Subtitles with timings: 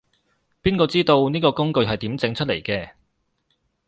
[0.63, 2.93] 邊個知道，呢個工具係點整出嚟嘅